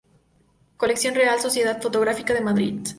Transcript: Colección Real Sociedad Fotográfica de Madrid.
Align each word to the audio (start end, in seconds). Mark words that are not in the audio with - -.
Colección 0.77 1.13
Real 1.13 1.39
Sociedad 1.39 1.79
Fotográfica 1.79 2.33
de 2.33 2.41
Madrid. 2.41 2.87